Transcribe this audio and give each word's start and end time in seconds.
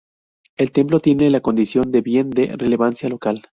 El 0.57 0.71
templo 0.71 0.99
tiene 0.99 1.29
la 1.29 1.41
condición 1.41 1.91
de 1.91 2.01
Bien 2.01 2.31
de 2.31 2.47
Relevancia 2.57 3.07
Local. 3.07 3.43